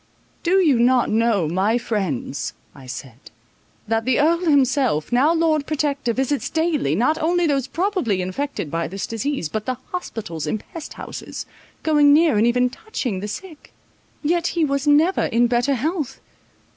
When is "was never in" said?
14.65-15.45